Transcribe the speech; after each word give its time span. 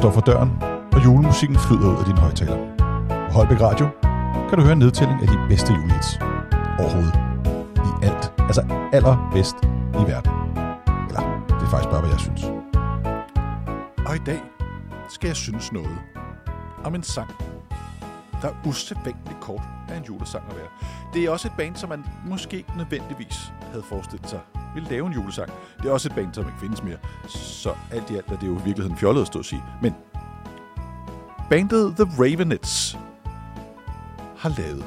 står 0.00 0.10
for 0.10 0.20
døren, 0.20 0.50
og 0.92 1.04
julemusikken 1.04 1.58
flyder 1.58 1.88
ud 1.92 1.96
af 1.96 2.04
din 2.04 2.16
højtaler. 2.16 2.58
På 3.28 3.32
Holbæk 3.32 3.60
Radio 3.60 3.88
kan 4.48 4.58
du 4.58 4.62
høre 4.64 4.72
en 4.72 4.78
nedtælling 4.78 5.22
af 5.22 5.28
de 5.28 5.38
bedste 5.48 5.72
julehits 5.72 6.18
overhovedet. 6.78 7.14
I 7.76 7.90
alt. 8.06 8.32
Altså 8.38 8.62
allerbedst 8.92 9.56
i 10.00 10.02
verden. 10.10 10.32
Eller, 11.08 11.22
det 11.48 11.64
er 11.66 11.70
faktisk 11.70 11.90
bare, 11.90 12.00
hvad 12.00 12.10
jeg 12.10 12.20
synes. 12.20 12.42
Og 14.06 14.16
i 14.16 14.22
dag 14.26 14.40
skal 15.08 15.28
jeg 15.28 15.36
synes 15.36 15.72
noget 15.72 15.98
om 16.84 16.94
en 16.94 17.02
sang, 17.02 17.30
der 18.42 18.48
er 18.48 18.54
usædvanligt 18.66 19.40
kort 19.40 19.62
af 19.88 19.96
en 19.96 20.04
julesang 20.04 20.44
at 20.50 20.56
være. 20.56 20.68
Det 21.14 21.24
er 21.24 21.30
også 21.30 21.48
et 21.48 21.54
band, 21.56 21.76
som 21.76 21.88
man 21.88 22.04
måske 22.26 22.56
ikke 22.56 22.72
nødvendigvis 22.76 23.52
havde 23.72 23.82
forestillet 23.82 24.30
sig 24.30 24.40
ville 24.74 24.88
lave 24.88 25.06
en 25.06 25.12
julesang. 25.12 25.50
Det 25.82 25.88
er 25.88 25.92
også 25.92 26.08
et 26.08 26.14
band, 26.14 26.34
som 26.34 26.46
ikke 26.46 26.60
findes 26.60 26.82
mere. 26.82 26.96
Så 27.28 27.74
alt 27.90 28.10
i 28.10 28.16
alt 28.16 28.28
er 28.28 28.36
det 28.36 28.46
jo 28.46 28.52
i 28.52 28.62
virkeligheden 28.64 28.96
fjollet 28.96 29.20
at 29.20 29.26
stå 29.26 29.38
og 29.38 29.44
sige. 29.44 29.62
Men 29.82 29.94
bandet 31.50 31.96
The 31.96 32.04
Ravenets 32.18 32.98
har 34.38 34.52
lavet 34.58 34.84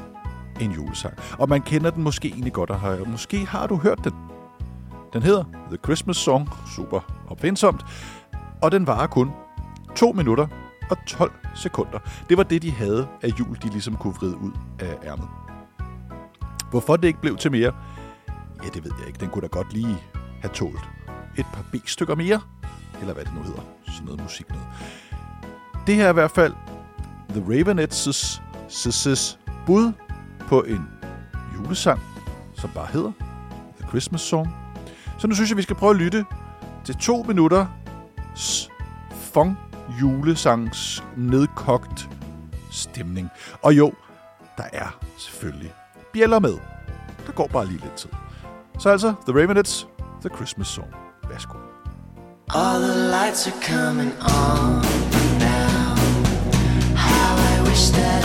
en 0.61 0.71
julesang. 0.71 1.13
Og 1.39 1.49
man 1.49 1.61
kender 1.61 1.89
den 1.89 2.03
måske 2.03 2.27
egentlig 2.27 2.53
godt, 2.53 2.69
og 2.69 2.79
har, 2.79 2.97
måske 3.05 3.45
har 3.45 3.67
du 3.67 3.75
hørt 3.75 4.03
den. 4.03 4.13
Den 5.13 5.23
hedder 5.23 5.43
The 5.67 5.77
Christmas 5.83 6.17
Song, 6.17 6.49
super 6.75 6.99
opfindsomt, 7.29 7.85
og 8.61 8.71
den 8.71 8.87
varer 8.87 9.07
kun 9.07 9.31
2 9.95 10.11
minutter 10.11 10.47
og 10.89 10.97
12 11.07 11.31
sekunder. 11.55 11.99
Det 12.29 12.37
var 12.37 12.43
det, 12.43 12.61
de 12.61 12.71
havde 12.71 13.07
af 13.21 13.29
jul, 13.39 13.57
de 13.63 13.69
ligesom 13.69 13.95
kunne 13.95 14.13
vride 14.13 14.37
ud 14.37 14.51
af 14.79 14.97
ærmet. 15.03 15.27
Hvorfor 16.69 16.95
det 16.95 17.07
ikke 17.07 17.21
blev 17.21 17.37
til 17.37 17.51
mere, 17.51 17.71
ja, 18.63 18.69
det 18.73 18.83
ved 18.83 18.91
jeg 18.99 19.07
ikke. 19.07 19.19
Den 19.19 19.29
kunne 19.29 19.41
da 19.41 19.47
godt 19.47 19.73
lige 19.73 19.97
have 20.41 20.53
tålt 20.53 20.89
et 21.37 21.45
par 21.53 21.65
B-stykker 21.71 22.15
mere, 22.15 22.41
eller 23.01 23.13
hvad 23.13 23.25
det 23.25 23.33
nu 23.33 23.41
hedder. 23.41 23.61
Sådan 23.85 24.05
noget 24.05 24.21
musik 24.21 24.49
noget. 24.49 24.67
Det 25.87 25.95
her 25.95 26.05
er 26.05 26.09
i 26.09 26.13
hvert 26.13 26.31
fald 26.31 26.53
The 27.29 27.41
Ravenets' 27.41 29.37
bud 29.65 29.93
på 30.39 30.61
en 30.61 30.87
julesang, 31.55 31.99
som 32.53 32.69
bare 32.73 32.87
hedder 32.87 33.11
The 33.79 33.87
Christmas 33.89 34.21
Song. 34.21 34.55
Så 35.19 35.27
nu 35.27 35.35
synes 35.35 35.49
jeg, 35.49 35.57
vi 35.57 35.61
skal 35.61 35.75
prøve 35.75 35.89
at 35.89 35.95
lytte 35.95 36.25
til 36.85 36.95
to 36.95 37.23
minutter 37.23 37.65
fong 39.11 39.57
julesangs 40.01 41.03
nedkogt 41.17 42.09
stemning. 42.71 43.29
Og 43.61 43.77
jo, 43.77 43.93
der 44.57 44.63
er 44.73 44.99
selvfølgelig 45.17 45.73
bjæller 46.13 46.39
med. 46.39 46.57
Der 47.25 47.31
går 47.31 47.47
bare 47.47 47.65
lige 47.65 47.79
lidt 47.79 47.93
tid. 47.93 48.09
Så 48.79 48.89
altså, 48.89 49.13
The 49.27 49.41
Ravenettes, 49.41 49.87
The 50.21 50.29
Christmas 50.29 50.67
Song. 50.67 50.87
Værsgo. 51.29 51.57
All 52.55 52.79
the 52.81 52.95
lights 53.11 53.47
are 53.47 53.59
coming 53.61 54.11
on 54.21 54.81
now. 55.39 55.95
How 56.95 57.35
I 57.35 57.61
wish 57.69 57.89
that 57.89 58.22